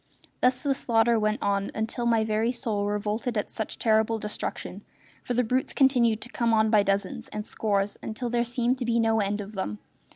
Thus 0.41 0.63
the 0.63 0.73
slaughter 0.73 1.19
went 1.19 1.43
on 1.43 1.69
until 1.75 2.07
my 2.07 2.23
very 2.23 2.51
soul 2.51 2.87
revolted 2.87 3.37
at 3.37 3.51
such 3.51 3.77
terrible 3.77 4.17
destruction, 4.17 4.83
for 5.21 5.35
the 5.35 5.43
brutes 5.43 5.73
continued 5.73 6.21
to 6.21 6.29
come 6.29 6.55
on 6.55 6.71
by 6.71 6.81
dozens 6.81 7.27
and 7.27 7.45
scores 7.45 7.99
until 8.01 8.31
there 8.31 8.43
seemed 8.43 8.79
to 8.79 8.85
be 8.85 8.99
no 8.99 9.19
end 9.19 9.41
of 9.41 9.53
them. 9.53 9.77